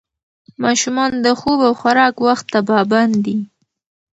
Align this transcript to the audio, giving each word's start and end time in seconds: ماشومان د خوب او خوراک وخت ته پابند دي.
ماشومان 0.63 1.11
د 1.25 1.27
خوب 1.39 1.59
او 1.67 1.73
خوراک 1.81 2.15
وخت 2.27 2.45
ته 2.53 2.59
پابند 2.69 3.15
دي. 3.25 3.37